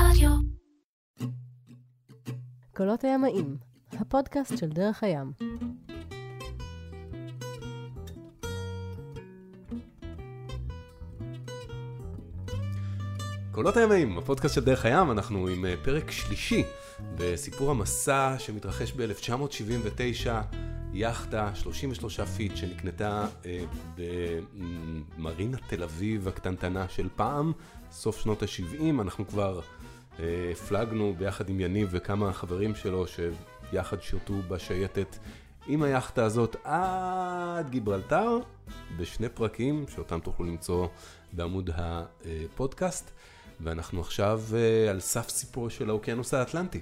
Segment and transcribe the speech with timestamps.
[0.00, 0.30] רדיו.
[2.76, 3.56] קולות הימאים,
[3.92, 5.32] הפודקאסט של דרך הים.
[13.52, 16.64] קולות הימאים, הפודקאסט של דרך הים, אנחנו עם אה, פרק שלישי
[17.14, 20.30] בסיפור המסע שמתרחש ב-1979,
[20.92, 23.64] יאכטה 33 feet שנקנתה אה,
[25.16, 27.52] במרינה תל אביב הקטנטנה של פעם,
[27.90, 29.85] סוף שנות ה-70, אנחנו כבר אה,
[30.52, 35.16] הפלגנו ביחד עם יניב וכמה חברים שלו שיחד שירתו בשייטת
[35.66, 38.38] עם היאכטה הזאת עד גיברלטר,
[38.98, 40.88] בשני פרקים שאותם תוכלו למצוא
[41.32, 43.10] בעמוד הפודקאסט.
[43.60, 46.80] ואנחנו עכשיו uh, על סף סיפור של האוקיינוס האטלנטי.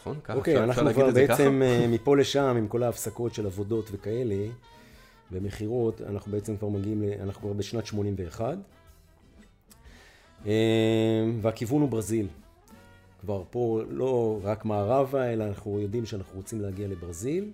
[0.00, 0.16] נכון?
[0.24, 1.36] ככה אוקיי, אפשר, אנחנו להגיד כבר את זה ככה?
[1.36, 4.46] בעצם אה, מפה לשם, עם כל ההפסקות של עבודות וכאלה,
[5.32, 8.58] ומכירות, אנחנו בעצם כבר מגיעים, אנחנו כבר בשנת 81.
[10.46, 10.52] אה,
[11.40, 12.26] והכיוון הוא ברזיל.
[13.20, 17.50] כבר פה לא רק מערבה, אלא אנחנו יודעים שאנחנו רוצים להגיע לברזיל,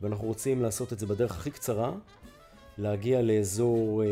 [0.00, 1.92] ואנחנו רוצים לעשות את זה בדרך הכי קצרה,
[2.78, 4.08] להגיע לאזור אה,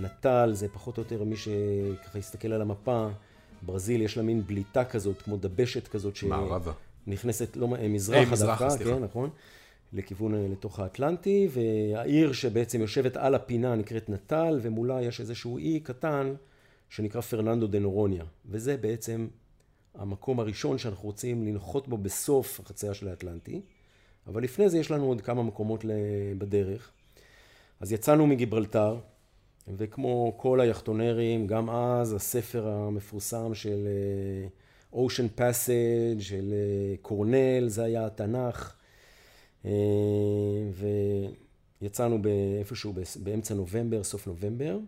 [0.00, 3.08] נטל, זה פחות או יותר מי שככה יסתכל על המפה,
[3.62, 6.18] ברזיל יש לה מין בליטה כזאת, כמו דבשת כזאת.
[6.22, 6.72] מערבה.
[7.06, 8.96] נכנסת, לא, אה, אה, מזרחה מזרחה, דווקא, סליחה.
[8.96, 9.30] כן, נכון,
[9.92, 15.80] לכיוון, אה, לתוך האטלנטי, והעיר שבעצם יושבת על הפינה נקראת נטל, ומולה יש איזשהו אי
[15.80, 16.34] קטן
[16.88, 19.28] שנקרא פרננדו דה נורוניה, וזה בעצם
[19.94, 23.60] המקום הראשון שאנחנו רוצים לנחות בו בסוף החצייה של האטלנטי,
[24.26, 25.84] אבל לפני זה יש לנו עוד כמה מקומות
[26.38, 26.90] בדרך.
[27.80, 28.96] אז יצאנו מגיברלטר,
[29.76, 33.88] וכמו כל היחטונרים, גם אז הספר המפורסם של
[34.92, 38.74] אה, Ocean Passage, של אה, קורנל, זה היה התנ"ך.
[39.64, 39.70] אה,
[41.82, 44.78] ויצאנו באיפשהו בס- באמצע נובמבר, סוף נובמבר.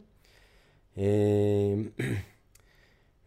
[0.98, 2.04] אה,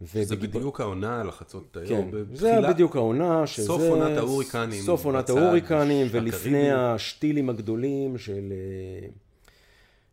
[0.00, 2.10] זה בדיוק העונה לחצות היום.
[2.10, 3.66] כן, זה בדיוק העונה, שזה...
[3.66, 6.72] סוף עונת ההוריקנים סוף עונת ההוריקנים, ולפני.
[6.72, 9.08] השטילים הגדולים של, אה,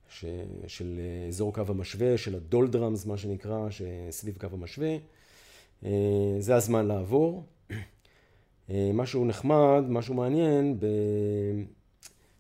[0.10, 0.26] ש,
[0.68, 4.96] של אה, אזור קו המשווה, של הדולדרמס, מה שנקרא, שסביב קו המשווה.
[6.40, 7.44] זה הזמן לעבור.
[8.94, 10.86] משהו נחמד, משהו מעניין, ב...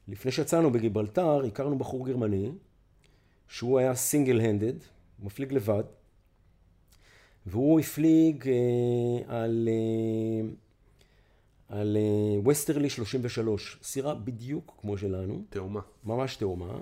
[0.08, 2.52] לפני שיצאנו בגיברלטר, הכרנו בחור גרמני,
[3.48, 4.74] שהוא היה סינגל הנדד,
[5.19, 5.84] הוא מפליג לבד.
[7.46, 8.53] והוא הפליג אה,
[9.44, 10.50] על, אה,
[11.78, 15.80] על אה, וסטרלי 33, סירה בדיוק כמו שלנו, תאומה.
[16.03, 16.78] ממש תאומה,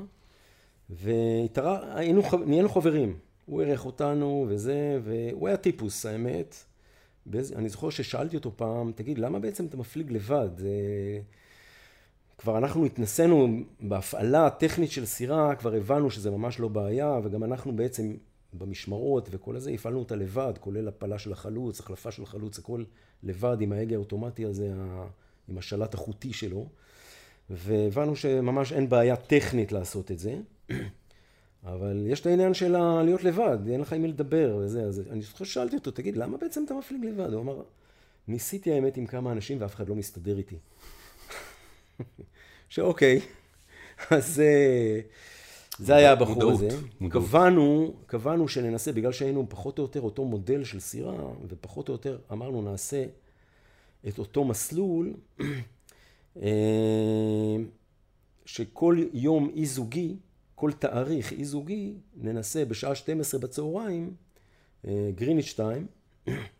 [0.90, 6.56] והיינו, נהיינו חברים, הוא אירח אותנו וזה, והוא היה טיפוס, האמת.
[7.26, 10.50] באיזה- אני זוכר ששאלתי אותו פעם, תגיד, למה בעצם אתה מפליג לבד?
[10.58, 10.70] זה...
[12.38, 13.48] כבר אנחנו התנסינו
[13.80, 18.16] בהפעלה הטכנית של סירה, כבר הבנו שזה ממש לא בעיה, וגם אנחנו בעצם
[18.54, 22.84] במשמרות וכל הזה, הפעלנו אותה לבד, כולל הפלה של החלוץ, החלפה של החלוץ, הכל
[23.24, 24.74] לבד עם ההגה האוטומטי הזה,
[25.50, 26.68] עם השלט החוטי שלו.
[27.50, 30.36] והבנו שממש אין בעיה טכנית לעשות את זה.
[31.64, 35.22] אבל יש את העניין של להיות לבד, אין לך עם מי לדבר וזה, אז אני
[35.22, 37.34] זוכר ששאלתי אותו, תגיד, למה בעצם אתה מפליג לבד?
[37.34, 37.62] הוא אמר,
[38.28, 40.56] ניסיתי האמת עם כמה אנשים ואף אחד לא מסתדר איתי.
[42.70, 43.20] שאוקיי,
[44.12, 45.00] אז אה,
[45.80, 46.70] זה היה הבחור מודעות, הזה.
[47.10, 51.16] קבענו, קבענו שננסה, בגלל שהיינו פחות או יותר אותו מודל של סירה,
[51.48, 53.06] ופחות או יותר אמרנו נעשה
[54.08, 55.14] את אותו מסלול,
[56.42, 57.56] אה,
[58.46, 60.16] שכל יום אי זוגי,
[60.56, 64.14] כל תאריך אי זוגי, ננסה בשעה 12 בצהריים,
[65.16, 65.88] גריניץ' 2,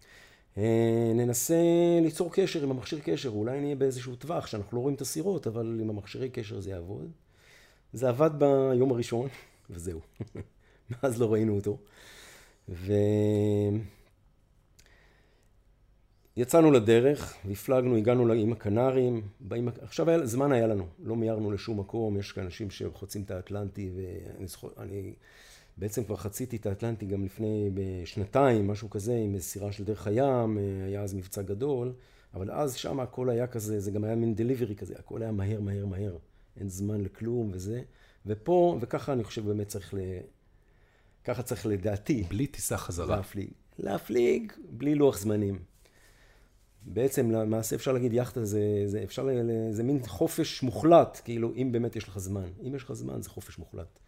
[1.16, 1.56] ננסה
[2.02, 5.80] ליצור קשר עם המכשיר קשר, אולי נהיה באיזשהו טווח שאנחנו לא רואים את הסירות, אבל
[5.82, 7.12] עם המכשירי קשר זה יעבוד.
[7.94, 9.28] זה עבד ביום הראשון,
[9.70, 10.00] וזהו.
[10.90, 11.78] מאז לא ראינו אותו.
[16.38, 19.70] ויצאנו לדרך, והפלגנו, הגענו עם הקנרים, באים...
[19.82, 23.90] עכשיו היה, זמן היה לנו, לא מיהרנו לשום מקום, יש כאן אנשים שחוצים את האטלנטי,
[23.96, 24.68] ואני זוכר,
[25.78, 27.70] בעצם כבר חציתי את האטלנטי גם לפני
[28.06, 31.94] שנתיים, משהו כזה, עם סירה של דרך הים, היה אז מבצע גדול,
[32.34, 35.62] אבל אז שם הכל היה כזה, זה גם היה מין דליברי כזה, הכל היה מהר,
[35.62, 36.18] מהר, מהר,
[36.60, 37.82] אין זמן לכלום וזה,
[38.26, 39.98] ופה, וככה אני חושב באמת צריך ל...
[41.24, 43.16] ככה צריך לדעתי בלי טיסה חזרה.
[43.16, 43.50] להפליג.
[43.80, 45.60] להפליג בלי לוח זמנים.
[46.86, 51.54] בעצם למעשה אפשר להגיד יאכטה זה, זה, אפשר, ל- ל- זה מין חופש מוחלט, כאילו
[51.56, 52.50] אם באמת יש לך זמן.
[52.68, 54.00] אם יש לך זמן זה חופש מוחלט.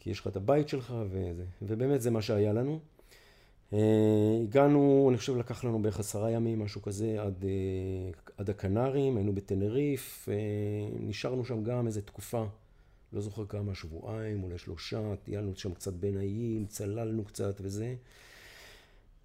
[0.00, 2.80] כי יש לך את הבית שלך וזה, ובאמת זה מה שהיה לנו.
[3.72, 9.16] אה, הגענו, אני חושב לקח לנו בערך עשרה ימים, משהו כזה, עד, אה, עד הקנרים,
[9.16, 10.34] היינו בטנריף, אה,
[11.00, 12.44] נשארנו שם גם איזה תקופה,
[13.12, 17.94] לא זוכר כמה, שבועיים, אולי שלושה, טיילנו שם קצת בין האיים, צללנו קצת וזה.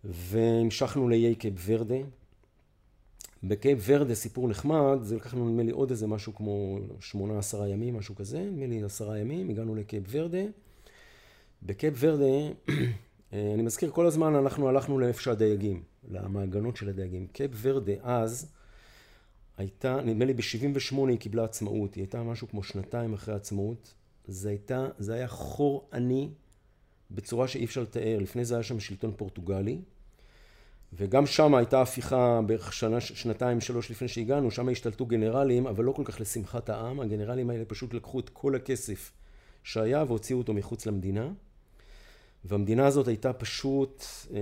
[0.03, 1.95] והמשכנו לאיי קייפ ורדה.
[3.47, 7.97] בקייפ ורדה, סיפור נחמד, זה לקחנו נדמה לי עוד איזה משהו כמו שמונה עשרה ימים,
[7.97, 10.43] משהו כזה, נדמה לי עשרה ימים, הגענו לקייפ ורדה.
[11.63, 12.53] בקייפ ורדה,
[13.33, 17.27] אני מזכיר כל הזמן, אנחנו הלכנו לאיפה שהדייגים, למעגנות של הדייגים.
[17.27, 18.51] קייפ ורדה אז
[19.57, 23.93] הייתה, נדמה לי ב-78 היא קיבלה עצמאות, היא הייתה משהו כמו שנתיים אחרי העצמאות.
[24.27, 26.29] זה הייתה, זה היה חור עני
[27.11, 28.17] בצורה שאי אפשר לתאר.
[28.21, 29.81] לפני זה היה שם שלטון פורטוגלי.
[30.93, 35.91] וגם שם הייתה הפיכה בערך שנה, שנתיים, שלוש לפני שהגענו, שם השתלטו גנרלים, אבל לא
[35.91, 39.11] כל כך לשמחת העם, הגנרלים האלה פשוט לקחו את כל הכסף
[39.63, 41.29] שהיה והוציאו אותו מחוץ למדינה.
[42.45, 44.03] והמדינה הזאת הייתה פשוט,
[44.33, 44.39] אה,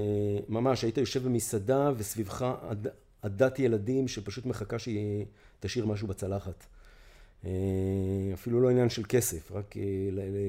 [0.50, 2.88] ממש, היית יושב במסעדה וסביבך עד,
[3.22, 5.26] עדת ילדים שפשוט מחכה שהיא
[5.60, 6.66] תשאיר משהו בצלחת.
[7.46, 7.52] אה,
[8.34, 9.82] אפילו לא עניין של כסף, רק אה,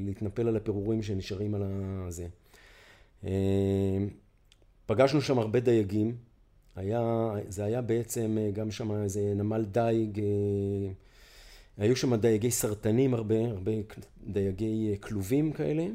[0.00, 1.62] להתנפל על הפירורים שנשארים על
[2.08, 2.26] הזה.
[4.86, 6.16] פגשנו שם הרבה דייגים,
[6.76, 10.24] היה, זה היה בעצם אה, גם שם איזה נמל דייג, אה,
[11.76, 13.72] היו שם דייגי סרטנים הרבה, הרבה
[14.26, 15.86] דייגי אה, כלובים כאלה.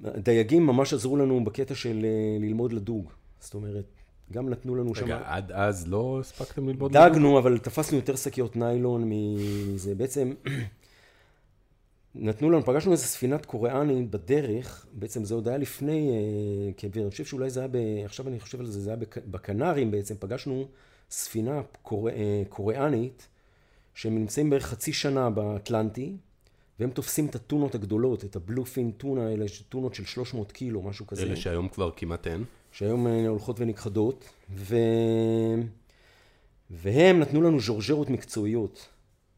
[0.00, 2.06] ודייגים ממש עזרו לנו בקטע של
[2.40, 3.10] ללמוד לדוג.
[3.40, 3.84] זאת אומרת,
[4.32, 5.04] גם נתנו לנו שם...
[5.04, 7.08] רגע, עד אז לא הספקתם ללמוד לדוג?
[7.08, 9.94] דגנו, אבל תפסנו יותר שקיות ניילון מזה.
[9.94, 10.32] בעצם
[12.14, 17.10] נתנו לנו, פגשנו איזה ספינת קוריאנית בדרך, בעצם זה עוד היה לפני אה, קבר, אני
[17.10, 20.68] חושב שאולי זה היה, ב, עכשיו אני חושב על זה, זה היה בקנרים בעצם, פגשנו
[21.10, 23.28] ספינה קור, אה, קוריאנית,
[23.94, 26.16] שהם נמצאים בערך חצי שנה באטלנטי,
[26.80, 31.22] והם תופסים את הטונות הגדולות, את הבלופין טונה האלה, טונות של 300 קילו, משהו כזה.
[31.22, 32.44] אלה שהיום כבר כמעט אין.
[32.72, 34.24] שהיום אה, הולכות ונכחדות,
[34.56, 34.76] ו...
[36.70, 38.88] והם נתנו לנו ז'ורג'רות מקצועיות.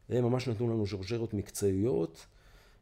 [0.09, 2.27] הם ממש נתנו לנו ז'ורג'רות מקצועיות.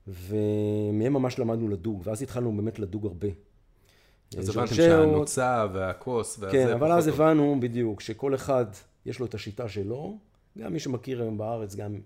[0.09, 3.29] ומהם ממש למדנו לדוג, ואז התחלנו באמת לדוג הרבה.
[4.39, 6.53] אז הבנתם שהנוצה והכוס והזה...
[6.53, 8.67] כן, אבל אז הבנו בדיוק שכל אחד
[9.07, 10.19] יש לו את השיטה שלו,
[10.59, 12.01] גם מי שמכיר היום בארץ, גם...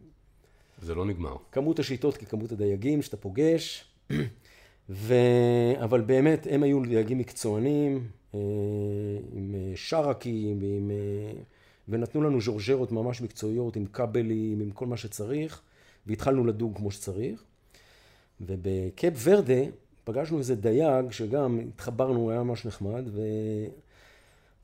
[0.82, 1.36] זה לא נגמר.
[1.52, 3.84] כמות השיטות ככמות הדייגים שאתה פוגש,
[4.90, 5.14] ו...
[5.84, 8.40] אבל באמת הם היו דייגים מקצוענים, אה,
[9.32, 10.90] עם אה, שרקים, ועם...
[10.90, 11.40] אה,
[11.88, 15.60] ונתנו לנו ז'ורג'רות ממש מקצועיות, עם כבלים, עם כל מה שצריך,
[16.06, 17.44] והתחלנו לדוג כמו שצריך.
[18.40, 19.62] ובקייפ ורדה
[20.04, 23.04] פגשנו איזה דייג שגם התחברנו, היה ממש נחמד,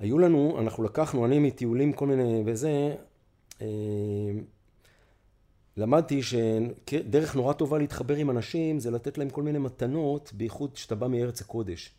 [0.00, 2.94] והיו לנו, אנחנו לקחנו, אני מטיולים כל מיני וזה,
[3.62, 3.66] אה,
[5.76, 10.94] למדתי שדרך נורא טובה להתחבר עם אנשים זה לתת להם כל מיני מתנות, בייחוד כשאתה
[10.94, 11.94] בא מארץ הקודש.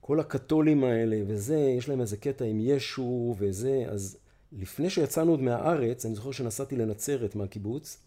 [0.00, 4.18] כל הקתולים האלה וזה, יש להם איזה קטע עם ישו וזה, אז
[4.52, 7.98] לפני שיצאנו עוד מהארץ, אני זוכר שנסעתי לנצרת מהקיבוץ,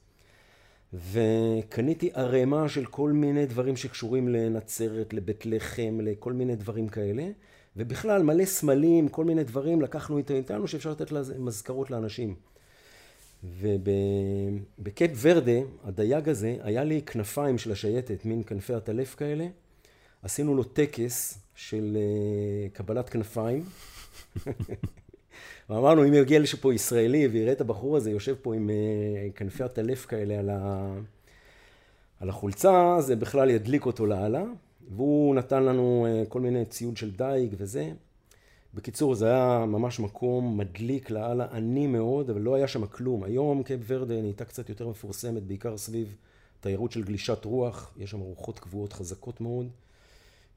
[0.94, 7.30] וקניתי ערימה של כל מיני דברים שקשורים לנצרת, לבית לחם, לכל מיני דברים כאלה,
[7.75, 12.36] ובכלל מלא סמלים, כל מיני דברים, לקחנו איתנו שאפשר לתת מזכרות לאנשים.
[13.44, 19.47] ובקייפ ורדה, הדייג הזה, היה לי כנפיים של השייטת, מין כנפי עטלף כאלה.
[20.21, 23.63] עשינו לו טקס של אה, קבלת כנפיים.
[25.69, 30.06] ואמרנו, אם יגיע לפה ישראלי ויראה את הבחור הזה יושב פה עם אה, כנפי עטלף
[30.06, 30.94] כאלה על, ה...
[32.19, 34.44] על החולצה, זה בכלל ידליק אותו לאללה.
[34.96, 37.91] והוא נתן לנו אה, כל מיני ציוד של דייג וזה.
[38.74, 43.24] בקיצור, זה היה ממש מקום מדליק לאללה, עני מאוד, אבל לא היה שם כלום.
[43.24, 46.15] היום קייפ ורדה נהייתה קצת יותר מפורסמת, בעיקר סביב
[46.60, 47.91] תיירות של גלישת רוח.
[47.98, 49.67] יש שם רוחות קבועות חזקות מאוד.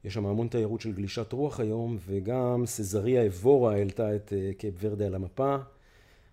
[0.05, 4.75] יש שם המון תיירות של גלישת רוח היום, וגם סזריה אבורה העלתה את אה, קייפ
[4.81, 5.55] ורדה על המפה.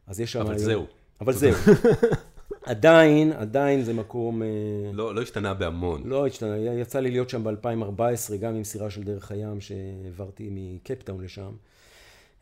[0.07, 0.41] אז יש שם...
[0.41, 0.65] אבל היום...
[0.65, 0.87] זהו.
[1.21, 1.55] אבל זהו.
[2.62, 4.43] עדיין, עדיין זה מקום...
[4.43, 4.49] אה,
[4.93, 6.03] לא, לא השתנה בהמון.
[6.05, 11.25] לא השתנה, יצא לי להיות שם ב-2014, גם עם סירה של דרך הים שהעברתי מקפטאון
[11.25, 11.53] לשם.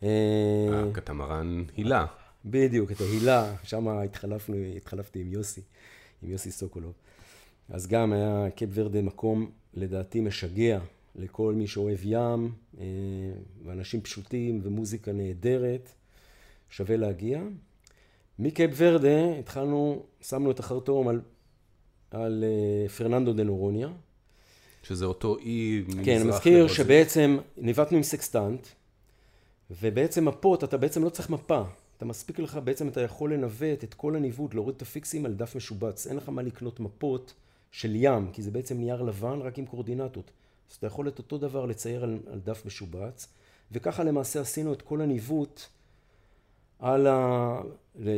[0.03, 0.09] אה,
[0.91, 2.05] הקטמרן הילה.
[2.45, 5.61] בדיוק, את ההילה, שם התחלפנו, התחלפתי עם יוסי,
[6.23, 6.93] עם יוסי סוקולוב.
[7.69, 10.79] אז גם היה קייפ ורדה מקום, לדעתי, משגע
[11.19, 12.85] לכל מי שאוהב ים, אה,
[13.65, 15.91] ואנשים פשוטים ומוזיקה נהדרת,
[16.69, 17.41] שווה להגיע.
[18.39, 21.21] מקייפ ורדה התחלנו, שמנו את החרטום על,
[22.11, 23.89] על אה, פרננדו דה נורוניה.
[24.83, 28.67] שזה אותו אי מזרח כן, אני מזכיר שבעצם ניווטנו עם סקסטנט,
[29.81, 31.63] ובעצם מפות, אתה בעצם לא צריך מפה.
[31.97, 35.55] אתה מספיק לך, בעצם אתה יכול לנווט את כל הניווט, להוריד את הפיקסים על דף
[35.55, 36.07] משובץ.
[36.07, 37.33] אין לך מה לקנות מפות
[37.71, 40.31] של ים, כי זה בעצם נייר לבן רק עם קורדינטות.
[40.71, 43.27] אז אתה יכול את אותו דבר לצייר על, על דף משובץ,
[43.71, 45.61] וככה למעשה עשינו את כל הניווט
[46.79, 47.61] על ה...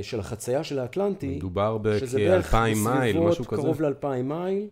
[0.02, 1.36] של החצייה של האטלנטי.
[1.36, 3.62] מדובר בכ-2,000 מייל, משהו כזה.
[3.62, 4.68] קרוב ל-2,000 מייל,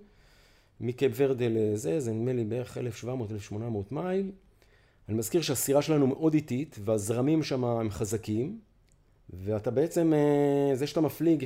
[0.79, 3.55] מקייפ ורדה לזה, זה נדמה לי בערך 1,700-1,800
[3.91, 4.31] מייל.
[5.09, 8.59] אני מזכיר שהסירה שלנו מאוד איטית, והזרמים שם הם חזקים,
[9.29, 11.45] ואתה בעצם, אה, זה שאתה מפליג,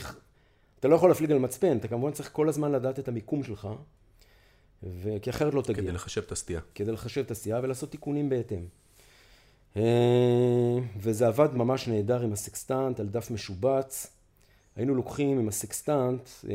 [0.79, 3.67] אתה לא יכול להפליג על מצפן, אתה כמובן צריך כל הזמן לדעת את המיקום שלך,
[5.21, 5.83] כי אחרת לא תגיע.
[5.83, 6.59] כדי לחשב את הסטייה.
[6.75, 8.65] כדי לחשב את הסטייה ולעשות תיקונים בהתאם.
[9.77, 14.07] אה, וזה עבד ממש נהדר עם הסקסטנט על דף משובץ.
[14.75, 16.53] היינו לוקחים עם הסקסטנט, אה,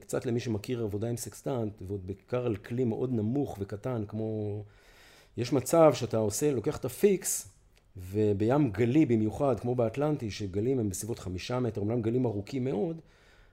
[0.00, 4.62] קצת למי שמכיר עבודה עם סקסטנט, ועוד בעיקר על כלי מאוד נמוך וקטן, כמו...
[5.36, 7.48] יש מצב שאתה עושה, לוקח את ה fix,
[7.96, 13.00] ובים גלי במיוחד, כמו באטלנטי, שגלים הם בסביבות חמישה מטר, אומנם גלים ארוכים מאוד,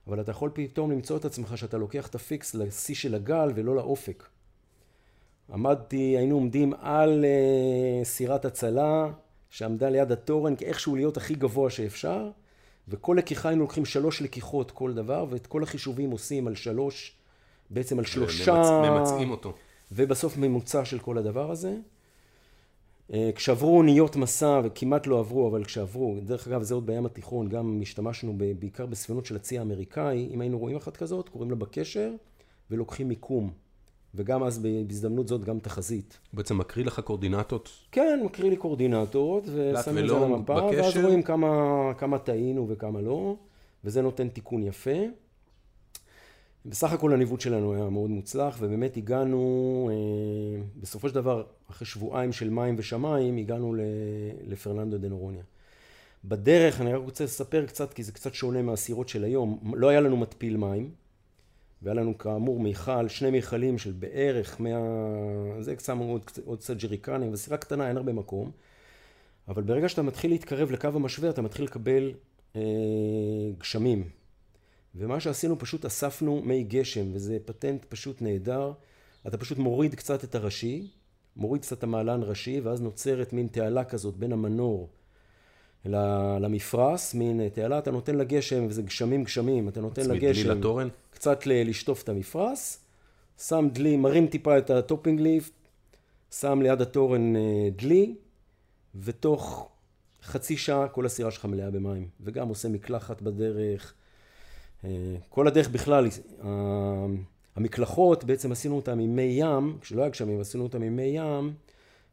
[0.07, 3.51] אבל אתה יכול פתאום למצוא את עצמך שאתה לוקח את ה fix לשיא של הגל
[3.55, 4.23] ולא לאופק.
[5.53, 9.11] עמדתי, היינו עומדים על אה, סירת הצלה
[9.49, 12.29] שעמדה ליד התורן, איכשהו להיות הכי גבוה שאפשר,
[12.87, 17.15] וכל לקיחה היינו לוקחים שלוש לקיחות כל דבר, ואת כל החישובים עושים על שלוש,
[17.69, 18.81] בעצם על שלושה...
[18.89, 19.53] ממצאים אותו.
[19.91, 21.75] ובסוף ממוצע של כל הדבר הזה.
[23.13, 27.49] אה, כשעברו אוניות משא, וכמעט לא עברו, אבל כשעברו, דרך אגב זה עוד בים התיכון,
[27.49, 32.11] גם השתמשנו בעיקר בספינות של הצי האמריקאי, אם היינו רואים אחת כזאת, קוראים לה בקשר,
[32.71, 33.51] ולוקחים מיקום.
[34.17, 36.19] וגם אז בהזדמנות זאת גם תחזית.
[36.33, 37.69] בעצם מקריא לך קורדינטות?
[37.91, 41.47] כן, מקריא לי קורדינטות, ושמים את זה על המפה, ואז רואים כמה,
[41.97, 43.35] כמה טעינו וכמה לא,
[43.83, 44.99] וזה נותן תיקון יפה.
[46.65, 52.31] בסך הכל הניווט שלנו היה מאוד מוצלח, ובאמת הגענו, אה, בסופו של דבר, אחרי שבועיים
[52.31, 53.75] של מים ושמיים, הגענו
[54.47, 55.43] לפרננדו דה נורוניה.
[56.25, 60.01] בדרך, אני רק רוצה לספר קצת, כי זה קצת שונה מהסירות של היום, לא היה
[60.01, 60.91] לנו מתפיל מים,
[61.81, 64.77] והיה לנו כאמור מיכל, שני מיכלים של בערך 100,
[65.59, 68.51] זה קצת עוד, עוד קצת ג'ריקנים, וסירה קטנה, אין הרבה מקום,
[69.47, 72.11] אבל ברגע שאתה מתחיל להתקרב לקו המשווה, אתה מתחיל לקבל
[72.55, 72.61] אה,
[73.59, 74.03] גשמים.
[74.97, 78.71] ומה שעשינו פשוט אספנו מי גשם וזה פטנט פשוט נהדר
[79.27, 80.87] אתה פשוט מוריד קצת את הראשי
[81.35, 84.89] מוריד קצת המעלן ראשי ואז נוצרת מין תעלה כזאת בין המנור
[86.39, 90.87] למפרש מין תעלה אתה נותן לגשם וזה גשמים גשמים אתה נותן לגשם לתורן?
[91.11, 92.77] קצת לשטוף את המפרש
[93.37, 95.51] שם דלי מרים טיפה את ה topping lift
[96.31, 98.15] שם ליד התורן אה, דלי
[98.95, 99.69] ותוך
[100.23, 103.93] חצי שעה כל הסירה שלך מלאה במים וגם עושה מקלחת בדרך
[105.29, 106.07] כל הדרך בכלל,
[107.55, 111.53] המקלחות בעצם עשינו אותן עם מי ים, כשלא היה גשמים עשינו אותן עם מי ים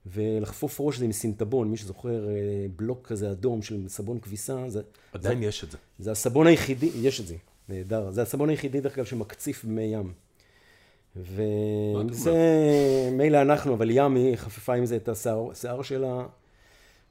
[0.07, 2.33] ולחפוף ראש זה עם סינטבון, מי שזוכר אה,
[2.77, 4.65] בלוק כזה אדום של סבון כביסה.
[4.69, 4.81] זה,
[5.13, 5.79] עדיין זה, יש את זה.
[5.99, 7.37] זה הסבון היחידי, יש את זה,
[7.69, 8.11] נהדר.
[8.11, 10.13] זה הסבון היחידי דרך אגב שמקציף במי ים.
[11.17, 12.33] וזה
[13.13, 16.27] מילא אנחנו, אבל ים היא חפפה עם זה את השיער שלה.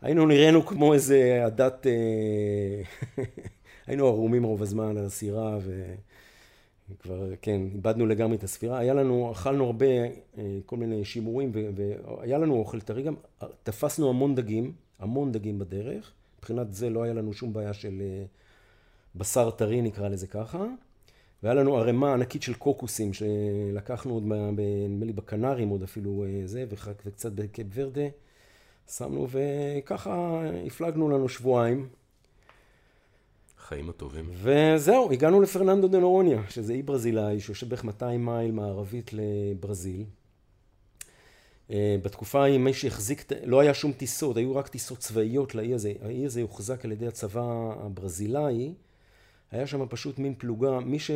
[0.02, 1.88] היינו נראינו כמו איזה עדת...
[3.92, 5.58] אה, היינו ערומים רוב הזמן על הסירה
[6.92, 8.80] וכבר, כן, איבדנו לגמרי את הספירה.
[8.80, 9.86] היה לנו, אכלנו הרבה,
[10.38, 13.16] אה, כל מיני שימורים והיה לנו אוכל טרי גם.
[13.64, 16.12] תפסנו המון דגים, המון דגים בדרך.
[16.40, 18.24] מבחינת זה לא היה לנו שום בעיה של אה,
[19.16, 20.66] בשר טרי נקרא לזה ככה.
[21.44, 26.66] והיה לנו ערימה ענקית של קוקוסים שלקחנו עוד, נדמה לי בקנרים עוד אפילו אה, זה,
[26.70, 28.08] וקצת בקייפ ורדה.
[28.88, 31.90] שמנו וככה הפלגנו לנו שבועיים.
[33.72, 34.30] החיים הטובים.
[34.34, 40.04] וזהו, הגענו לפרננדו דה נורוניה, שזה אי ברזילאי שיושב בערך 200 מייל מערבית לברזיל.
[41.72, 45.94] אה, בתקופה ההיא מי שהחזיק, לא היה שום טיסות, היו רק טיסות צבאיות לאי הזה.
[46.02, 48.74] האי הזה הוחזק על ידי הצבא הברזילאי.
[49.52, 51.12] היה שם פשוט מין פלוגה, מי ש...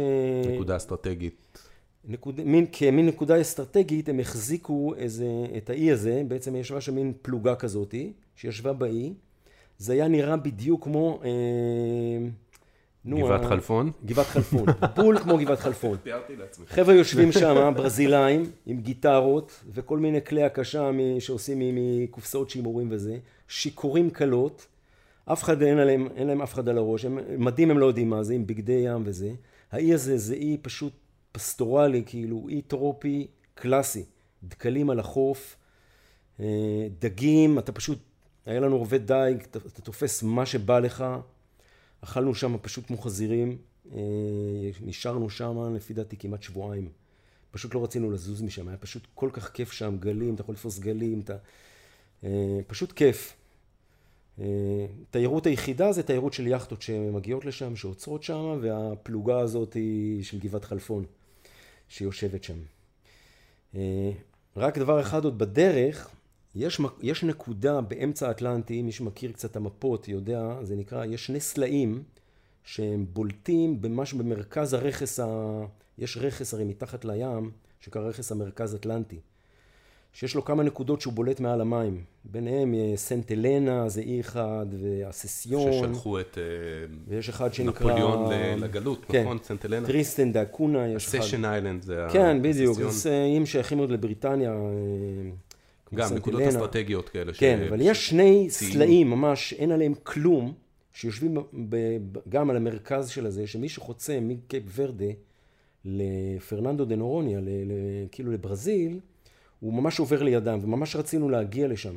[0.56, 1.58] נקודה אסטרטגית.
[2.06, 7.14] נקוד, מין, כמין נקודה אסטרטגית הם החזיקו איזה, את האי הזה, בעצם ישבה שם מין
[7.22, 9.14] פלוגה כזאתי, שישבה באי.
[9.78, 11.20] זה היה נראה בדיוק כמו...
[11.24, 12.30] אה,
[13.06, 13.48] נו, גבעת ה...
[13.48, 13.92] חלפון?
[14.06, 15.98] גבעת חלפון, בול כמו גבעת חלפון.
[16.04, 16.66] תיארתי לעצמי.
[16.66, 21.60] חבר'ה יושבים שם, ברזילאים, עם גיטרות, וכל מיני כלי הקשה שעושים
[22.04, 24.68] מקופסאות שימורים וזה, שיכורים קלות,
[25.26, 28.10] אף אחד אין עליהם, אין להם אף אחד על הראש, הם, מדים הם לא יודעים
[28.10, 29.32] מה זה, עם בגדי ים וזה.
[29.72, 30.94] האי הזה זה אי פשוט
[31.32, 34.04] פסטורלי, כאילו אי טרופי קלאסי.
[34.44, 35.58] דקלים על החוף,
[36.40, 36.46] אה,
[37.00, 38.00] דגים, אתה פשוט,
[38.46, 41.06] היה לנו עובד דייג, אתה, אתה תופס מה שבא לך.
[42.06, 43.58] אכלנו שם פשוט כמו חזירים,
[43.94, 44.00] אה,
[44.82, 46.90] נשארנו שם לפי דעתי כמעט שבועיים.
[47.52, 50.80] פשוט לא רצינו לזוז משם, היה פשוט כל כך כיף שם, גלים, אתה יכול לתפוס
[50.80, 51.36] גלים, אתה...
[52.24, 53.34] אה, פשוט כיף.
[54.40, 54.46] אה,
[55.12, 60.66] תיירות היחידה זה תיירות של יאכטות שמגיעות לשם, שעוצרות שם, והפלוגה הזאת היא של גבעת
[60.66, 61.06] חלפון,
[61.90, 62.58] שיושבת שם.
[64.58, 66.10] רק דבר אחד עוד בדרך,
[66.56, 71.40] יש, יש נקודה באמצע האטלנטי, מי שמכיר קצת את המפות יודע, זה נקרא, יש שני
[71.40, 72.04] סלעים
[72.64, 75.26] שהם בולטים ממש במרכז הרכס, ה...
[75.98, 79.20] יש רכס הרי מתחת לים, שנקרא רכס המרכז אטלנטי,
[80.14, 82.04] שיש לו כמה נקודות שהוא בולט מעל המים.
[82.26, 85.74] ביניהם אה, סנט אלנה, זה אי אחד, ואסנסיון.
[85.74, 86.38] ששלחו את
[87.08, 87.92] ויש אחד שנקרא...
[87.92, 89.22] נפוליאון לגלות, כן.
[89.22, 89.38] נכון?
[89.44, 89.88] סנט אלנה?
[89.88, 91.20] טריסטן דה קוניה, יש אחד.
[91.20, 92.80] Ascension Island זה כן, בדיוק.
[92.90, 94.56] זה איים שייכים עוד לבריטניה.
[95.94, 96.42] גם נקודות.
[96.42, 97.34] אסטרטגיות כאלה.
[97.34, 98.74] ש- כן, אבל יש שני ציינו.
[98.74, 100.54] סלעים ממש, אין עליהם כלום,
[100.94, 101.42] שיושבים ב-
[102.12, 105.06] ב- גם על המרכז של הזה, שמי שחוצה מקייפ ורדה
[105.86, 107.72] לפרננדו דה נורוניה, ל- ל-
[108.12, 109.00] כאילו לברזיל,
[109.60, 111.96] הוא ממש עובר לידם, וממש רצינו להגיע לשם.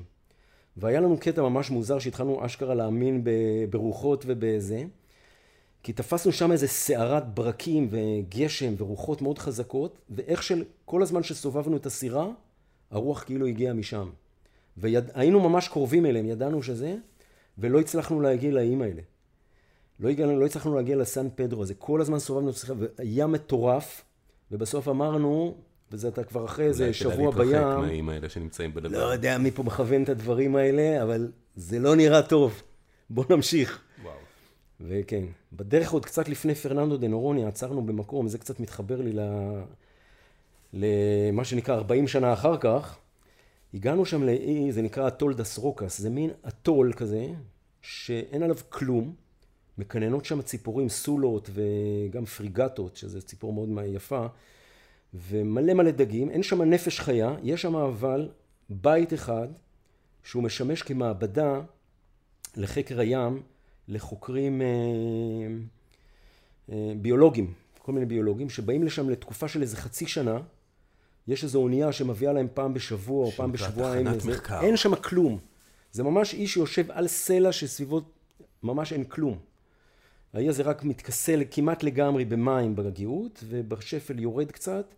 [0.77, 3.31] והיה לנו קטע ממש מוזר שהתחלנו אשכרה להאמין ב-
[3.71, 4.83] ברוחות ובזה,
[5.83, 11.87] כי תפסנו שם איזה סערת ברקים וגשם ורוחות מאוד חזקות, ואיך שכל הזמן שסובבנו את
[11.87, 12.29] הסירה,
[12.91, 14.11] הרוח כאילו הגיעה משם.
[14.77, 16.97] והיינו ממש קרובים אליהם, ידענו שזה,
[17.59, 19.03] ולא הצלחנו להגיע לאיים האלה.
[20.01, 24.05] לא, הגענו, לא הצלחנו להגיע לסן פדרו הזה, כל הזמן סובבנו השיחה, והיה מטורף,
[24.53, 25.57] ובסוף אמרנו,
[25.93, 28.95] וזה אתה כבר אחרי איזה אולי שבוע כדאי להתרחק בים, מהאיים האלה שנמצאים בלבן.
[28.95, 32.63] לא יודע מי פה מכוון את הדברים האלה, אבל זה לא נראה טוב.
[33.11, 33.81] בוא נמשיך.
[34.03, 34.15] וואו.
[34.81, 39.21] וכן, בדרך עוד קצת לפני פרננדו דה נורוניה עצרנו במקום, זה קצת מתחבר לי ל...
[40.73, 42.99] למה שנקרא 40 שנה אחר כך.
[43.75, 47.27] הגענו שם לאי, זה נקרא אטול דס רוקס, זה מין אטול כזה,
[47.83, 49.15] שאין עליו כלום.
[49.79, 54.27] מקננות שם ציפורים, סולות וגם פריגטות, שזה ציפור מאוד יפה,
[55.15, 58.29] ומלא מלא דגים, אין שם נפש חיה, יש שם אבל
[58.71, 59.49] בית אחד
[60.23, 61.61] שהוא משמש כמעבדה
[62.57, 63.43] לחקר הים,
[63.89, 64.67] לחוקרים אה,
[66.73, 70.39] אה, ביולוגים, כל מיני ביולוגים, שבאים לשם לתקופה של איזה חצי שנה,
[71.29, 74.07] יש איזו אונייה שמביאה להם פעם בשבוע או פעם בשבועיים.
[74.63, 75.39] אין שם כלום.
[75.93, 78.01] זה ממש איש שיושב על סלע שסביבו
[78.63, 79.39] ממש אין כלום.
[80.33, 84.95] האי הזה רק מתכסה כמעט לגמרי במים בגאות, ובשפל יורד קצת,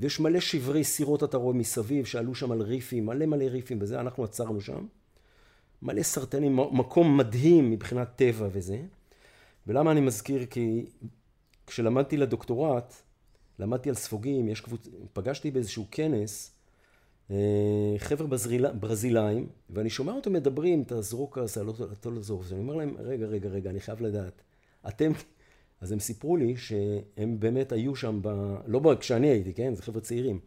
[0.00, 4.00] ויש מלא שברי סירות אתה רואה מסביב, שעלו שם על ריפים, מלא מלא ריפים וזה,
[4.00, 4.86] אנחנו עצרנו שם.
[5.82, 8.78] מלא סרטנים, מקום מדהים מבחינת טבע וזה.
[9.66, 10.46] ולמה אני מזכיר?
[10.46, 10.84] כי
[11.66, 12.94] כשלמדתי לדוקטורט,
[13.58, 14.88] למדתי על ספוגים, יש קבוצ...
[15.12, 16.54] פגשתי באיזשהו כנס
[17.30, 18.72] אה, חבר'ה ברזיל...
[18.72, 23.70] ברזילאים, ואני שומע אותם מדברים, את הזרוקס, על הטולוזורס, ואני אומר להם, רגע, רגע, רגע,
[23.70, 24.42] אני חייב לדעת.
[24.88, 25.12] אתם,
[25.80, 28.28] אז הם סיפרו לי שהם באמת היו שם, ב...
[28.66, 29.74] לא ב- כשאני הייתי, כן?
[29.74, 30.40] זה חבר'ה צעירים,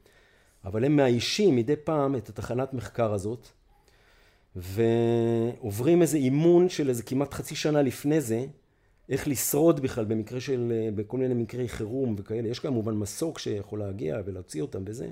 [0.66, 3.48] אבל הם מאיישים מדי פעם את התחנת מחקר הזאת,
[4.56, 8.46] ועוברים איזה אימון של איזה כמעט חצי שנה לפני זה,
[9.10, 12.48] איך לשרוד בכלל במקרה של, בכל מיני מקרי חירום וכאלה.
[12.48, 15.08] יש כמובן מסוק שיכול להגיע ולהוציא אותם בזה,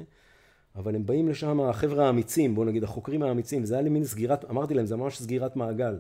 [0.76, 4.46] אבל הם באים לשם, החבר'ה האמיצים, בואו נגיד, החוקרים האמיצים, וזה היה לי מין סגירת,
[4.46, 6.00] אמרתי להם, זה ממש סגירת מעגל.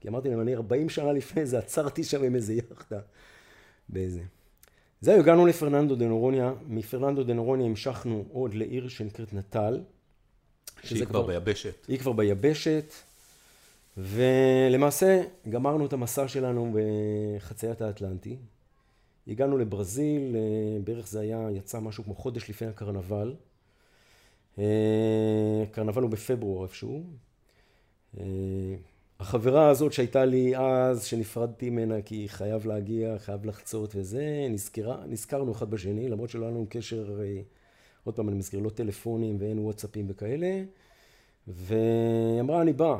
[0.00, 2.98] כי אמרתי להם, אני 40 שנה לפני זה עצרתי שם עם איזה יאכטה.
[3.88, 4.20] באיזה.
[5.00, 9.80] זהו, הגענו לפרננדו דה נורוניה, מפרננדו דה נורוניה המשכנו עוד לעיר שנקראת נטל.
[10.82, 11.86] שהיא כבר ביבשת.
[11.88, 12.92] היא כבר ביבשת,
[13.96, 18.36] ולמעשה גמרנו את המסע שלנו בחציית האטלנטי.
[19.28, 23.34] הגענו לברזיל, אה, בערך זה היה, יצא משהו כמו חודש לפני הקרנבל.
[24.58, 24.64] אה,
[25.62, 27.02] הקרנבל הוא בפברואר איפשהו.
[28.20, 28.24] אה,
[29.20, 35.52] החברה הזאת שהייתה לי אז, שנפרדתי ממנה כי חייב להגיע, חייב לחצות וזה, נזכרה, נזכרנו
[35.52, 37.20] אחד בשני, למרות שלא היה לנו קשר,
[38.04, 40.62] עוד פעם אני מזכיר, לא טלפונים ואין וואטסאפים וכאלה,
[41.48, 42.98] והיא אמרה אני באה,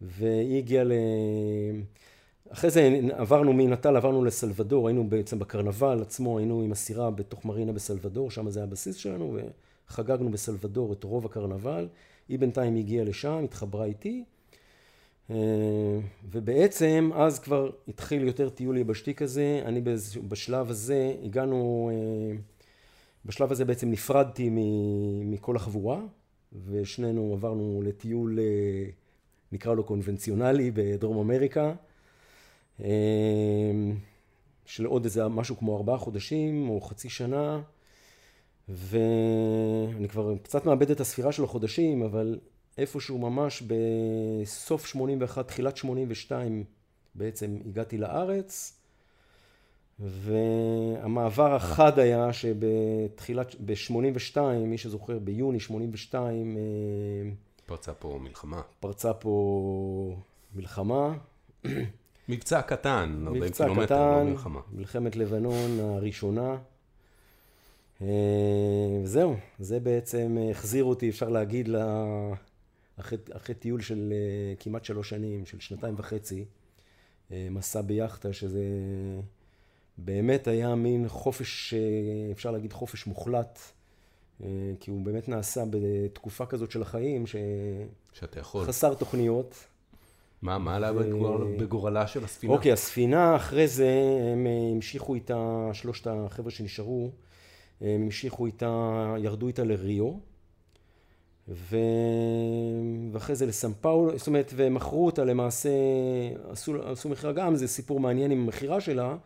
[0.00, 0.92] והיא הגיעה ל...
[2.48, 7.72] אחרי זה עברנו מנטל, עברנו לסלבדור, היינו בעצם בקרנבל עצמו, היינו עם הסירה בתוך מרינה
[7.72, 9.36] בסלבדור, שם זה הבסיס שלנו,
[9.88, 11.88] וחגגנו בסלבדור את רוב הקרנבל.
[12.28, 14.24] היא בינתיים הגיעה לשם, התחברה איתי,
[15.30, 15.36] אה,
[16.30, 19.80] ובעצם אז כבר התחיל יותר טיול יבשתי כזה, אני
[20.28, 22.36] בשלב הזה הגענו, אה,
[23.24, 24.50] בשלב הזה בעצם נפרדתי
[25.24, 26.00] מכל החבורה,
[26.66, 28.90] ושנינו עברנו לטיול, אה,
[29.52, 31.72] נקרא לו קונבנציונלי, בדרום אמריקה.
[32.84, 32.90] אה,
[34.64, 37.60] של עוד איזה משהו כמו ארבעה חודשים או חצי שנה,
[38.68, 42.38] ואני כבר קצת מאבד את הספירה של החודשים, אבל
[42.78, 43.62] איפשהו ממש
[44.42, 46.64] בסוף 81, תחילת 82
[47.14, 48.80] בעצם הגעתי לארץ,
[49.98, 56.62] והמעבר החד היה שבתחילת, ב-82, מי שזוכר, ביוני 82, אה,
[57.70, 58.60] פרצה פה מלחמה.
[58.80, 60.16] פרצה פה
[60.54, 61.18] מלחמה.
[62.28, 64.60] מבצע קטן, 40 מבצע קילומטר, קטן, לא מלחמה.
[64.72, 66.56] מלחמת לבנון הראשונה.
[68.02, 68.06] אה,
[69.02, 71.68] וזהו, זה בעצם החזיר אותי, אפשר להגיד.
[72.96, 76.44] אחרי, אחרי טיול של אה, כמעט שלוש שנים, של שנתיים וחצי,
[77.32, 78.64] אה, מסע ביאכטה, שזה
[79.98, 81.74] באמת היה מין חופש,
[82.32, 83.58] אפשר להגיד חופש מוחלט,
[84.80, 87.24] כי הוא באמת נעשה בתקופה כזאת של החיים,
[88.12, 88.64] שאתה יכול.
[88.64, 89.54] שחסר תוכניות.
[90.42, 92.52] מה, מה עלה בגורל- בגורלה של הספינה?
[92.52, 93.88] אוקיי, הספינה, אחרי זה
[94.32, 97.10] הם אה, המשיכו איתה, שלושת החבר'ה שנשארו,
[97.80, 100.12] הם המשיכו איתה, ירדו איתה לריו,
[101.48, 101.76] ו...
[103.12, 105.70] ואחרי זה לסן פאולו, זאת אומרת, ומכרו אותה למעשה,
[106.50, 109.16] עשו, עשו מכירה גם, זה סיפור מעניין עם המכירה שלה, אה,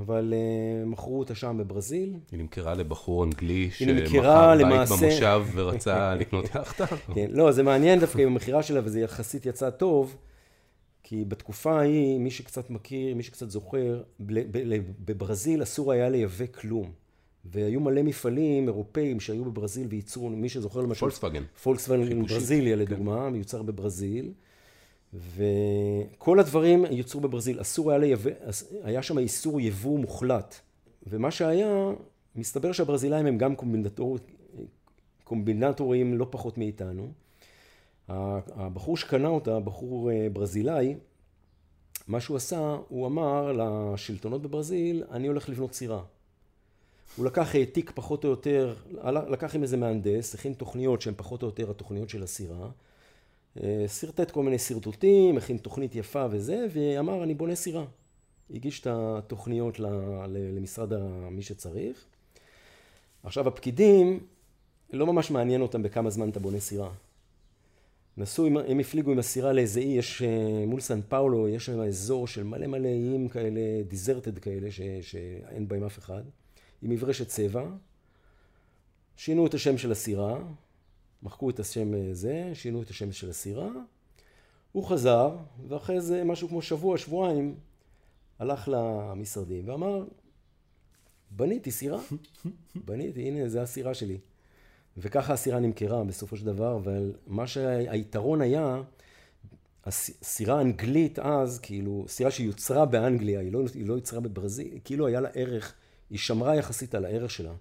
[0.00, 2.12] אבל אה, מכרו אותה שם בברזיל.
[2.32, 3.92] היא נמכרה לבחור אנגלי שמכר
[4.56, 6.86] בית למעשה- במושב ורצה לקנות יאכטה?
[7.14, 10.16] כן, לא, זה מעניין דווקא עם המכירה שלה, וזה יחסית יצא טוב,
[11.02, 14.02] כי בתקופה ההיא, מי שקצת מכיר, מי שקצת זוכר,
[15.04, 16.90] בברזיל אסור היה לייבא כלום.
[17.52, 21.00] והיו מלא מפעלים אירופאים שהיו בברזיל וייצרו, מי שזוכר למשל...
[21.00, 21.42] פולקסווגן.
[21.62, 22.82] פולקסווגן ברזיליה כן.
[22.82, 24.32] לדוגמה, מיוצר בברזיל.
[25.14, 27.60] וכל הדברים יוצרו בברזיל.
[27.60, 28.30] אסור היה לייבא,
[28.82, 30.54] היה שם איסור יבוא מוחלט.
[31.06, 31.92] ומה שהיה,
[32.36, 34.18] מסתבר שהברזילאים הם גם קומבינטור,
[35.24, 37.12] קומבינטורים לא פחות מאיתנו.
[38.08, 40.94] הבחור שקנה אותה, בחור אה, ברזילאי,
[42.08, 46.02] מה שהוא עשה, הוא אמר לשלטונות בברזיל, אני הולך לבנות סירה.
[47.16, 48.74] הוא לקח, העתיק פחות או יותר,
[49.28, 52.68] לקח עם איזה מהנדס, הכין תוכניות שהן פחות או יותר התוכניות של הסירה, אה,
[53.86, 57.84] שרטט כל מיני שרטוטים, הכין תוכנית יפה וזה, ואמר, אני בונה סירה.
[58.50, 59.80] הגיש את התוכניות
[60.28, 60.92] למשרד
[61.30, 62.04] מי שצריך.
[63.22, 64.20] עכשיו, הפקידים,
[64.92, 66.90] לא ממש מעניין אותם בכמה זמן אתה בונה סירה.
[68.16, 71.80] נסעו, עם- הם הפליגו עם הסירה לאיזה אי, יש אה, מול סן פאולו, יש שם
[71.80, 76.22] אזור של מלא מלא איים כאלה, דיזרטד כאלה, ש, שאין בהם אף אחד,
[76.82, 77.66] עם מברשת צבע.
[79.16, 80.38] שינו את השם של הסירה,
[81.24, 83.68] מחקו את השם אה, זה, שינו את השם של הסירה.
[84.72, 85.36] הוא חזר,
[85.68, 87.54] ואחרי זה משהו כמו שבוע, שבועיים,
[88.38, 90.04] הלך למשרדים ואמר,
[91.30, 92.00] בניתי סירה,
[92.86, 94.18] בניתי, הנה, זה הסירה שלי.
[94.96, 98.82] וככה הסירה נמכרה בסופו של דבר, אבל מה שהיתרון היה,
[99.84, 105.20] הסירה האנגלית אז, כאילו, סירה שיוצרה באנגליה, היא לא, היא לא יוצרה בברזיל, כאילו היה
[105.20, 105.74] לה ערך,
[106.10, 107.52] היא שמרה יחסית על הערך שלה.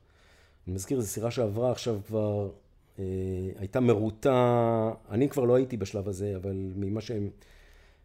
[0.67, 2.49] אני מזכיר, זו סירה שעברה עכשיו כבר,
[3.60, 7.29] הייתה מרוטה, אני כבר לא הייתי בשלב הזה, אבל ממה שהם,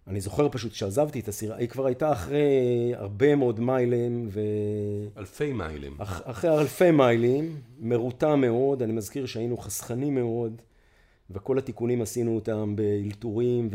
[0.07, 4.41] אני זוכר פשוט שעזבתי את הסירה, היא כבר הייתה אחרי הרבה מאוד מיילים, ו...
[5.17, 5.95] אלפי מיילים.
[5.99, 10.63] אח, אחרי אלפי מיילים, מרוטה מאוד, אני מזכיר שהיינו חסכנים מאוד,
[11.31, 13.71] וכל התיקונים עשינו אותם באלתורים,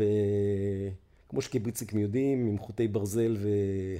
[1.26, 3.48] וכמו שקיבוציקים יודעים, עם חוטי ברזל ו...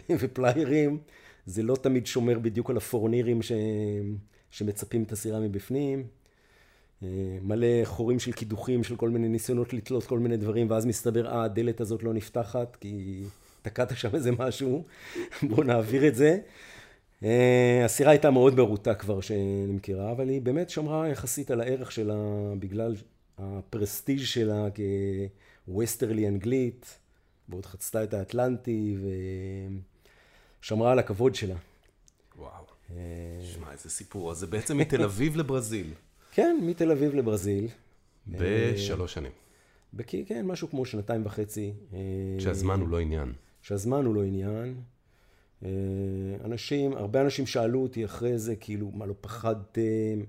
[0.21, 0.99] ופליירים,
[1.47, 3.53] זה לא תמיד שומר בדיוק על הפורנירים ש...
[4.51, 6.05] שמצפים את הסירה מבפנים.
[7.43, 11.43] מלא חורים של קידוחים, של כל מיני ניסיונות לתלות כל מיני דברים, ואז מסתבר, אה,
[11.45, 13.23] הדלת הזאת לא נפתחת, כי
[13.63, 14.85] תקעת שם איזה משהו,
[15.49, 16.39] בואו נעביר את זה.
[17.23, 22.15] אה, הסירה הייתה מאוד מרוטה כבר שנמכרה, אבל היא באמת שמרה יחסית על הערך שלה
[22.59, 22.95] בגלל
[23.39, 24.69] הפרסטיג' שלה
[25.67, 26.99] כווסטרלי אנגלית,
[27.49, 28.97] ועוד חצתה את האטלנטי
[30.61, 31.57] ושמרה על הכבוד שלה.
[32.39, 32.65] וואו.
[32.91, 32.97] אה,
[33.55, 34.31] שמע, איזה סיפור.
[34.31, 35.93] אז זה בעצם מתל אביב לברזיל.
[36.35, 37.69] כן, מתל אביב לברזיל.
[38.27, 39.33] בשלוש שנים.
[39.95, 41.73] בכי, כן, משהו כמו שנתיים וחצי.
[41.93, 41.99] אה,
[42.39, 43.33] שהזמן הוא לא עניין.
[43.63, 44.75] שהזמן הוא לא עניין.
[45.65, 45.71] אה,
[46.45, 50.21] אנשים, הרבה אנשים שאלו אותי אחרי זה, כאילו, מה לא פחדתם?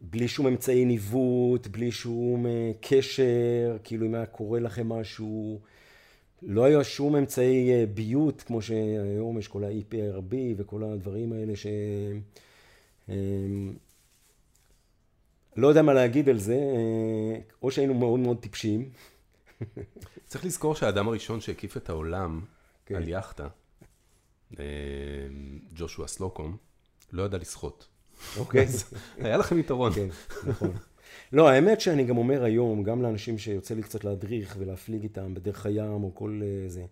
[0.00, 5.60] בלי שום אמצעי ניווט, בלי שום אה, קשר, כאילו אם היה קורה לכם משהו.
[6.42, 11.66] לא היה שום אמצעי אה, ביות, כמו שהיום יש כל ה-EPRB וכל הדברים האלה ש...
[15.56, 18.88] לא יודע מה להגיד על זה, אה, או שהיינו מאוד מאוד טיפשים.
[20.26, 22.40] צריך לזכור שהאדם הראשון שהקיף את העולם
[22.86, 22.94] כן.
[22.94, 23.48] על יאכטה,
[24.58, 24.64] אה,
[25.74, 26.56] ג'ושוע סלוקום,
[27.12, 27.86] לא ידע לשחות.
[28.36, 28.66] אוקיי.
[29.18, 29.92] היה לכם יתרון.
[29.92, 30.08] כן,
[30.46, 30.72] נכון.
[31.32, 35.66] לא, האמת שאני גם אומר היום, גם לאנשים שיוצא לי קצת להדריך ולהפליג איתם בדרך
[35.66, 36.84] הים או כל אה, זה,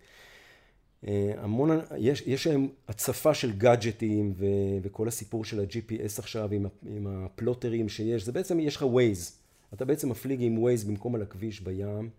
[1.37, 4.47] המון, יש, יש היום הצפה של גאדג'טים ו,
[4.83, 9.33] וכל הסיפור של ה-GPS עכשיו עם, עם הפלוטרים שיש, זה בעצם, יש לך Waze.
[9.75, 12.11] אתה בעצם מפליג עם Waze במקום על הכביש בים,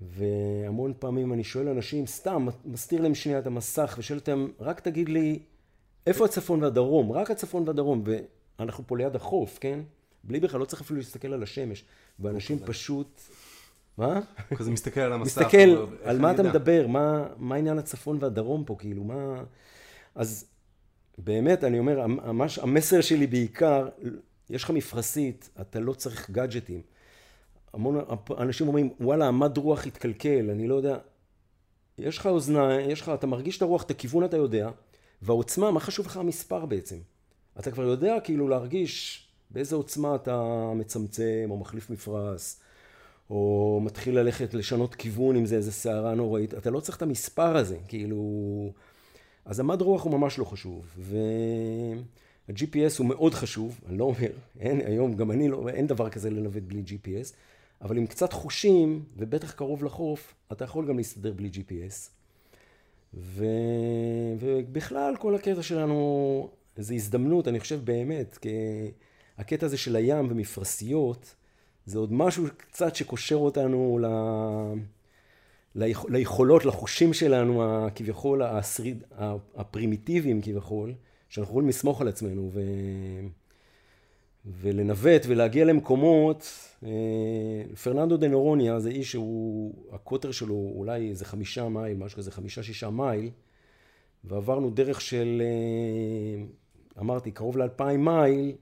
[0.00, 5.08] והמון פעמים אני שואל אנשים, סתם, מסתיר להם שנייה את המסך ושואל אותם, רק תגיד
[5.08, 5.38] לי,
[6.06, 7.12] איפה הצפון והדרום?
[7.12, 8.04] רק הצפון והדרום,
[8.58, 9.80] ואנחנו פה ליד החוף, כן?
[10.24, 11.84] בלי בכלל, לא צריך אפילו להסתכל על השמש.
[12.18, 13.20] ואנשים פשוט...
[13.98, 14.20] מה?
[14.56, 15.38] כזה מסתכל על המסך.
[15.38, 16.42] מסתכל, איך על מה אתה?
[16.42, 16.86] מדבר?
[17.38, 18.76] מה, עניין הצפון והדרום פה?
[18.78, 19.42] כאילו, מה...
[20.14, 20.46] אז
[21.18, 23.88] באמת, אני אומר, ממש, המסר שלי בעיקר,
[24.50, 26.80] יש לך מפרשית, אתה לא צריך גאדג'טים.
[27.72, 28.00] המון
[28.38, 30.98] אנשים אומרים, וואלה, המד רוח התקלקל, אני לא יודע.
[31.98, 34.70] יש לך אוזניים, יש לך, אתה מרגיש את הרוח, את הכיוון אתה יודע,
[35.22, 36.96] והעוצמה, מה חשוב לך המספר בעצם?
[37.58, 40.42] אתה כבר יודע כאילו להרגיש באיזה עוצמה אתה
[40.74, 42.56] מצמצם, או מחליף מפרש,
[43.30, 46.54] או מתחיל ללכת לשנות כיוון אם זה איזה סערה נוראית.
[46.54, 48.72] אתה לא צריך את המספר הזה, כאילו...
[49.44, 50.84] אז המד רוח הוא ממש לא חשוב.
[50.98, 56.30] וה-GPS הוא מאוד חשוב, אני לא אומר, אין היום, גם אני לא, אין דבר כזה
[56.30, 57.32] לנווט בלי GPS,
[57.82, 62.10] אבל עם קצת חושים, ובטח קרוב לחוף, אתה יכול גם להסתדר בלי GPS.
[63.14, 63.44] ו...
[64.40, 68.48] ובכלל, כל הקטע שלנו זה הזדמנות, אני חושב באמת, כי
[69.38, 71.34] הקטע הזה של הים ומפרשיות,
[71.86, 74.06] זה עוד משהו קצת שקושר אותנו ל...
[75.74, 76.04] ליכ...
[76.08, 77.62] ליכולות, לחושים שלנו,
[77.94, 79.04] כביכול, השריד,
[79.56, 80.94] הפרימיטיביים כביכול,
[81.28, 82.60] שאנחנו יכולים לסמוך על עצמנו ו...
[84.60, 86.48] ולנווט ולהגיע למקומות.
[86.84, 86.90] אה,
[87.82, 92.62] פרננדו דה נורוניה זה אי שהוא, הקוטר שלו אולי איזה חמישה מייל, משהו כזה, חמישה
[92.62, 93.30] שישה מייל,
[94.24, 96.44] ועברנו דרך של, אה,
[97.00, 98.52] אמרתי, קרוב לאלפיים מייל,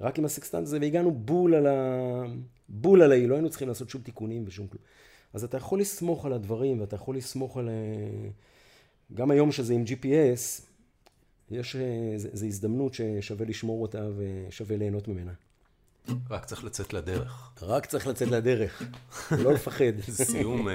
[0.00, 2.24] רק עם הסקסטנט הזה, והגענו בול על ה...
[2.68, 4.82] בול על האי, לא היינו צריכים לעשות שום תיקונים ושום כלום.
[5.34, 7.68] אז אתה יכול לסמוך על הדברים, ואתה יכול לסמוך על...
[7.68, 8.30] אה,
[9.14, 10.62] גם היום שזה עם GPS,
[11.50, 11.76] יש,
[12.16, 15.32] זו הזדמנות ששווה לשמור אותה ושווה ליהנות ממנה.
[16.30, 17.52] רק צריך לצאת לדרך.
[17.62, 18.82] רק צריך לצאת לדרך,
[19.30, 20.00] לא לפחד.
[20.10, 20.68] סיום,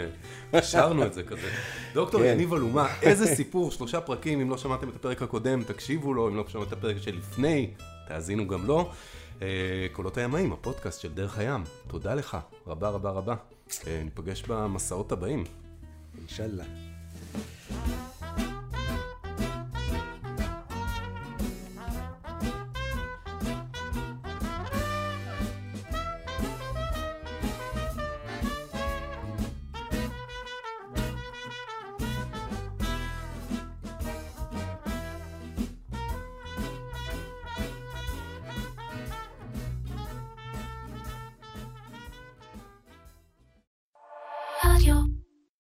[0.54, 1.50] השארנו את זה כזה.
[1.94, 2.28] דוקטור כן.
[2.28, 6.36] יניב אלומה, איזה סיפור, שלושה פרקים, אם לא שמעתם את הפרק הקודם, תקשיבו לו, אם
[6.36, 7.74] לא שמעתם את הפרק שלפני,
[8.08, 8.92] תאזינו גם לו.
[9.92, 11.64] קולות הימאים, הפודקאסט של דרך הים.
[11.88, 13.36] תודה לך, רבה רבה רבה.
[14.04, 15.44] ניפגש במסעות הבאים.
[16.20, 16.64] אינשאללה.